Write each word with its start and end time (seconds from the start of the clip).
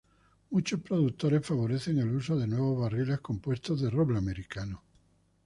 Muchos 0.49 0.79
productores 0.81 1.45
favorecen 1.45 1.99
el 1.99 2.15
uso 2.15 2.35
de 2.35 2.47
nuevos 2.47 2.79
barriles 2.81 3.19
compuestos 3.19 3.81
de 3.81 3.91
roble 3.91 4.17
americano. 4.17 4.81